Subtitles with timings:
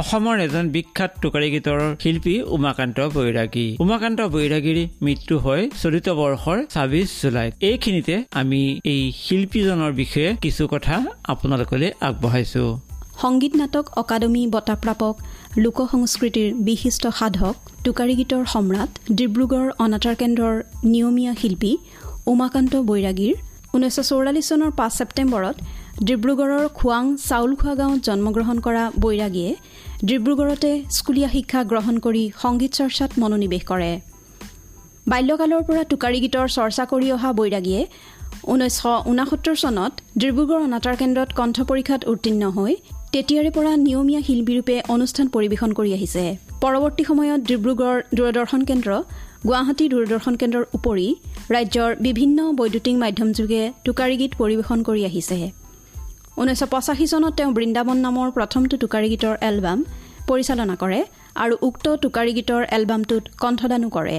[0.00, 7.08] অসমৰ এজন বিখ্যাত টোকাৰী গীতৰ শিল্পী উমাকান্ত বৈৰাগী। উমাকান্ত বৈৰাগীৰ মৃত্যু হয় চলিত বৰ্ষৰ ছাব্বিছ
[7.22, 10.96] জুলাইত। এইখিনিতে আমি এই শিল্পীজনৰ বিষয়ে কিছু কথা
[11.32, 12.64] আপোনালোকলৈ আগবঢ়াইছো।
[13.22, 15.14] সংগীত নাটক অকাডেমী বঁটাপ্ৰাপক
[15.64, 17.54] লোক সংস্কৃতিৰ বিশিষ্ট সাধক
[17.84, 20.54] টোকাৰী গীতৰ সম্ৰাট ডিব্ৰুগড় অনাতাৰ কেন্দ্ৰৰ
[20.92, 21.72] নিয়মীয়া শিল্পী
[22.32, 23.34] উমাকান্ত বৈৰাগীৰ
[23.74, 25.56] ঊনৈছশ চৌৰাল্লিছ চনৰ পাঁচ ছেপ্টেম্বৰত
[25.92, 29.50] ডিব্ৰুগড়ৰ খোৱাং চাউলখোৱা গাঁৱত জন্মগ্ৰহণ কৰা বৈৰাগীয়ে
[30.08, 33.90] ডিব্ৰুগড়তে স্কুলীয়া শিক্ষা গ্ৰহণ কৰি সংগীত চৰ্চাত মনোনিৱেশ কৰে।
[35.10, 37.82] বাল্যকালৰ পৰা টোকাৰী গীতৰ চৰ্চা কৰি অহা বৈৰাগীয়ে
[38.52, 42.72] ঊনৈছশ ঊনাসত্তৰ চনত ডিব্ৰুগড় অনাতাৰ কেন্দ্ৰত কণ্ঠ পৰীক্ষাত উত্তীৰ্ণ হৈ
[43.12, 46.24] তেতিয়াৰে পৰা নিয়মীয়া শিল্পীৰূপে অনুষ্ঠান পৰিৱেশন কৰি আহিছে।
[46.62, 48.90] পৰৱৰ্তী সময়ত ডিব্ৰুগড় দূৰদৰ্শন কেন্দ্ৰ
[49.48, 51.08] গুৱাহাটী দূৰদৰ্শন কেন্দ্ৰৰ উপৰি
[51.54, 55.61] ৰাজ্যৰ বিভিন্ন বৈদ্যুতিক মাধ্যমযোগে টোকাৰী গীত পৰিৱেশন কৰি আহিছে।
[56.38, 59.78] ঊনৈছশ পঁচাশী চনত তেওঁ বৃন্দাবন নামৰ প্ৰথমটো টোকাৰী গীতৰ এলবাম
[60.28, 61.00] পৰিচালনা কৰে
[61.34, 64.18] আৰু উক্ত টোকাৰী গীতৰ এলবামটোত কণ্ঠদানো কৰে।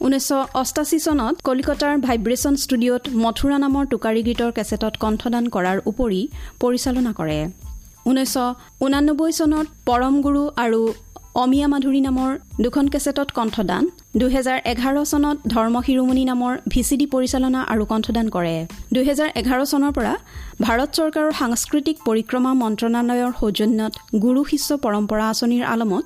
[0.00, 6.20] ঊনৈছশ অষ্টাশী চনত কলিকতাৰ ভাইব্ৰেশ্যন ষ্টুডিঅ'ত মথুৰা নামৰ টোকাৰী গীতৰ কেছেটত কণ্ঠদান কৰাৰ উপৰি
[6.60, 7.38] পৰিচালনা কৰে।
[8.06, 8.36] ঊনৈছশ
[8.84, 10.80] ঊনানব্বৈ চনত পৰম গুৰু আৰু
[11.42, 12.30] অমিয়া মাধুৰী নামৰ
[12.64, 13.84] দুখন কেছেটত কণ্ঠদান
[14.20, 18.54] দুহেজাৰ এঘাৰ চনত ধৰ্ম শিৰোমণি নামৰ ভি চি ডি পৰিচালনা আৰু কণ্ঠদান কৰে।
[18.94, 20.12] দুহেজাৰ এঘাৰ চনৰ পৰা
[20.66, 23.92] ভাৰত চৰকাৰৰ সাংস্কৃতিক পৰিক্ৰমা মন্ত্ৰণালয়ৰ সৌজন্যত
[24.24, 26.04] গুৰু শিষ্য পৰম্পৰা আঁচনিৰ আলমত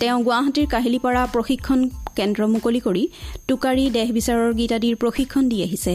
[0.00, 1.78] তেওঁ গুৱাহাটীৰ কাহিলীপাৰা প্ৰশিক্ষণ
[2.18, 3.04] কেন্দ্ৰ মুকলি কৰি
[3.48, 5.94] টোকাৰী দেহ বিচাৰৰ গীত আদিৰ প্ৰশিক্ষণ দি আহিছে।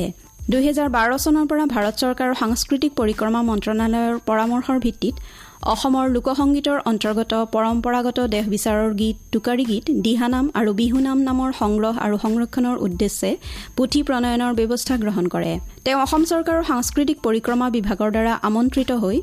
[0.51, 5.15] দুহেজাৰ বাৰ চনৰ পৰা ভাৰত চৰকাৰৰ সাংস্কৃতিক পৰিক্ৰমা মন্ত্ৰণালয়ৰ পৰামৰ্শৰ ভিত্তিত
[5.61, 12.15] অসমৰ লোকসংগীতৰ অন্তৰ্গত পৰম্পৰাগত দেহ বিচাৰৰ গীত টোকাৰী গীত দিহানাম আৰু বিহুনাম নামৰ সংগ্ৰহ আৰু
[12.23, 13.29] সংৰক্ষণৰ উদ্দেশ্যে
[13.77, 15.53] পুথি প্ৰণয়নৰ ব্যৱস্থা গ্ৰহণ কৰে।
[15.85, 19.17] তেওঁ অসম চৰকাৰৰ সাংস্কৃতিক পৰিক্ৰমা বিভাগৰ দ্বাৰা আমন্ত্ৰিত হৈ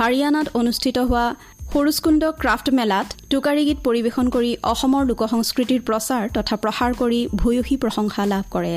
[0.00, 1.26] হাৰিয়ানাত অনুষ্ঠিত হোৱা
[1.72, 7.76] সৰুজকুণ্ড ক্ৰাফ্ট মেলাত টোকাৰী গীত পৰিৱেশন কৰি অসমৰ লোক সংস্কৃতিৰ প্ৰচাৰ তথা প্ৰসাৰ কৰি ভূয়সী
[7.82, 8.74] প্ৰশংসা লাভ কৰে।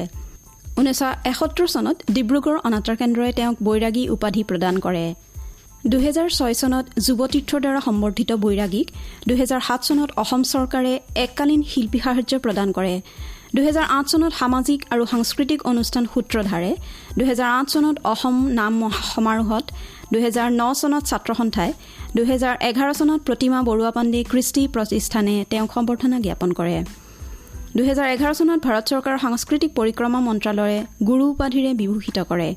[0.79, 1.01] ঊনৈছশ
[1.31, 5.05] এসত্তৰ চনত ডিব্ৰুগড় অনাতাৰ কেন্দ্ৰই তেওঁক বৈৰাগী উপাধি প্ৰদান কৰে।
[5.93, 8.87] দুহেজাৰ ছয় চনত যুৱতীৰ্থৰ দ্বাৰা সম্বৰ্ধিত বৈৰাগীক
[9.29, 10.93] দুহেজাৰ সাত চনত অসম চৰকাৰে
[11.25, 12.95] এককালীন শিল্পী সাহায্য প্ৰদান কৰে
[13.55, 16.71] দুহেজাৰ আঠ চনত সামাজিক আৰু সাংস্কৃতিক অনুষ্ঠান সূত্ৰধাৰে
[17.19, 18.73] দুহেজাৰ আঠ চনত অসম নাম
[19.13, 19.65] সমাৰোহত
[20.13, 21.71] দুহেজাৰ ন চনত ছাত্ৰ সন্থাই
[22.17, 26.77] দুহেজাৰ এঘাৰ চনত প্ৰতিমা বৰুৱা পাণ্ডে কৃষ্টি প্ৰতিষ্ঠানে তেওঁক সম্বৰ্ধনা জ্ঞাপন কৰে।
[27.77, 32.49] দুহেজাৰ এঘাৰ চনত ভাৰত চৰকাৰৰ সাংস্কৃতিক পৰিক্ৰমা মন্ত্ৰালয়ে গুৰু উপাধিৰে বিভূষিত কৰে।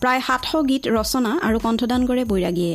[0.00, 2.74] প্ৰায় সাতশ গীত ৰচনা আৰু কণ্ঠদান কৰে বৈৰাগীয়ে।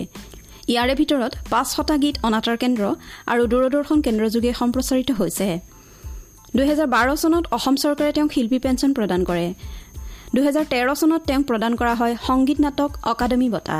[0.71, 2.83] ইয়াৰে ভিতৰত পাঁচশটা গীত অনাতাৰ কেন্দ্ৰ
[3.31, 5.47] আৰু দূৰদৰ্শন কেন্দ্ৰযোগে সম্প্ৰচাৰিত হৈছে।
[6.57, 9.47] দুহেজাৰ বাৰ চনত অসম চৰকাৰে তেওঁক শিল্পী পেঞ্চন প্ৰদান কৰে।
[10.35, 13.79] দুহেজাৰ তেৰ চনত তেওঁক প্ৰদান কৰা হয় সংগীত নাটক অকাডেমী বঁটা।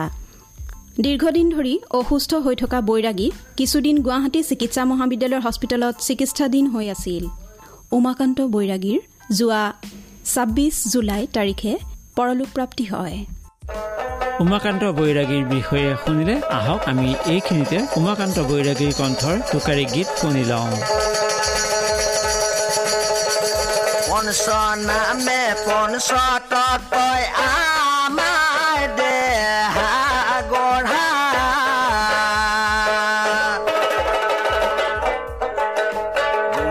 [1.04, 3.28] দীৰ্ঘদিন ধৰি অসুস্থ হৈ থকা বৈৰাগী
[3.60, 7.24] কিছুদিন গুৱাহাটী চিকিৎসা মহাবিদ্যালয়ৰ হস্পিটেলত চিকিৎসাধীন হৈ আছিল।
[7.98, 9.00] উমাকান্ত বৈৰাগীৰ
[9.38, 9.64] যোৱা
[10.32, 11.74] ছাব্বিছ জুলাই তাৰিখে
[12.18, 13.16] পৰলোক প্ৰাপ্তি হয়।
[14.44, 20.72] উমাকান্ত বৈৰাগীৰ বিষয়ে শুনিলে আহক আমি এইখিনিতে উমাকান্ত বৈৰাগীৰ কণ্ঠৰ টোকাৰী গীত শুনি লওঁ।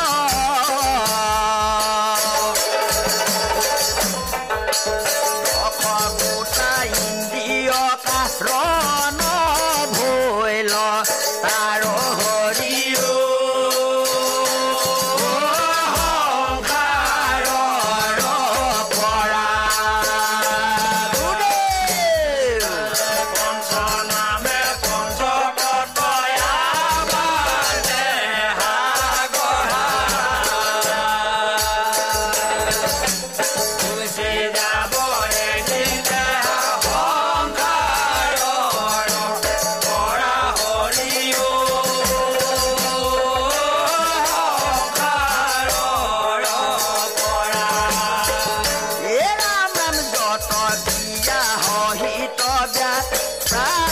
[53.49, 53.86] Bye.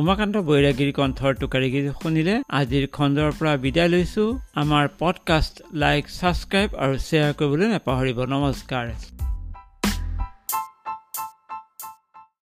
[0.00, 4.24] উমাকান্ত বৈৰাগীৰ কণ্ঠৰ টোকাৰীগীত শুনিলে আজিৰ খণ্ডৰ পৰা বিদায় লৈছো।
[4.62, 8.86] আমাৰ পডকাষ্ট লাইক ছাবস্ক্ৰাইব আৰু শ্বেয়াৰ কৰিবলৈ নাপাহৰিব। নমস্কাৰ।